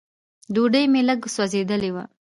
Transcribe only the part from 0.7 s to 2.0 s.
مې لږ سوځېدلې